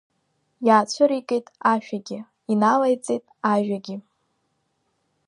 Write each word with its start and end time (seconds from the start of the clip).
Иаацәыригеит 0.67 1.45
ашәагьы, 1.73 2.19
иналеиҵеит 2.51 3.25
ажәагьы… 3.51 3.95